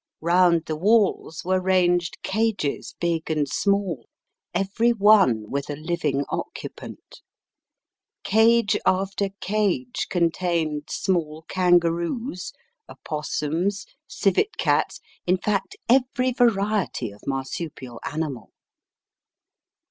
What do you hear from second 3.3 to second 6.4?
small, every one with a living